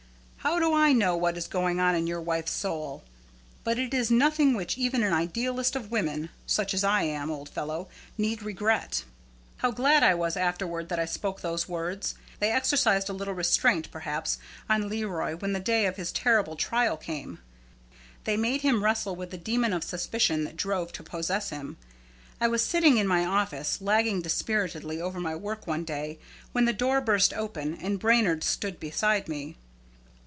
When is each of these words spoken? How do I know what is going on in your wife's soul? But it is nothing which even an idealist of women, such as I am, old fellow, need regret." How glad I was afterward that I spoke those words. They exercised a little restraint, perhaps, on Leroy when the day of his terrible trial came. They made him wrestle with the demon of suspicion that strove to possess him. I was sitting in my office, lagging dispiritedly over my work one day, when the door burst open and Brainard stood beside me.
How 0.43 0.57
do 0.57 0.73
I 0.73 0.91
know 0.91 1.15
what 1.15 1.37
is 1.37 1.45
going 1.47 1.79
on 1.79 1.93
in 1.93 2.07
your 2.07 2.19
wife's 2.19 2.51
soul? 2.51 3.03
But 3.63 3.77
it 3.77 3.93
is 3.93 4.09
nothing 4.09 4.55
which 4.55 4.75
even 4.75 5.03
an 5.03 5.13
idealist 5.13 5.75
of 5.75 5.91
women, 5.91 6.29
such 6.47 6.73
as 6.73 6.83
I 6.83 7.03
am, 7.03 7.29
old 7.29 7.47
fellow, 7.47 7.89
need 8.17 8.41
regret." 8.41 9.03
How 9.57 9.69
glad 9.69 10.01
I 10.01 10.15
was 10.15 10.35
afterward 10.35 10.89
that 10.89 10.97
I 10.99 11.05
spoke 11.05 11.41
those 11.41 11.69
words. 11.69 12.15
They 12.39 12.51
exercised 12.51 13.07
a 13.07 13.13
little 13.13 13.35
restraint, 13.35 13.91
perhaps, 13.91 14.39
on 14.67 14.89
Leroy 14.89 15.35
when 15.35 15.53
the 15.53 15.59
day 15.59 15.85
of 15.85 15.97
his 15.97 16.11
terrible 16.11 16.55
trial 16.55 16.97
came. 16.97 17.37
They 18.23 18.35
made 18.35 18.61
him 18.63 18.83
wrestle 18.83 19.15
with 19.15 19.29
the 19.29 19.37
demon 19.37 19.73
of 19.73 19.83
suspicion 19.83 20.43
that 20.45 20.55
strove 20.59 20.91
to 20.93 21.03
possess 21.03 21.51
him. 21.51 21.77
I 22.41 22.47
was 22.47 22.65
sitting 22.65 22.97
in 22.97 23.05
my 23.07 23.25
office, 23.27 23.79
lagging 23.79 24.23
dispiritedly 24.23 24.99
over 24.99 25.19
my 25.19 25.35
work 25.35 25.67
one 25.67 25.85
day, 25.85 26.17
when 26.51 26.65
the 26.65 26.73
door 26.73 26.99
burst 26.99 27.31
open 27.31 27.75
and 27.75 27.99
Brainard 27.99 28.43
stood 28.43 28.79
beside 28.79 29.27
me. 29.27 29.55